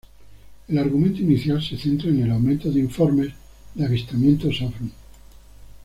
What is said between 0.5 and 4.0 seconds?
El argumento inicial se centra en el aumento de informes de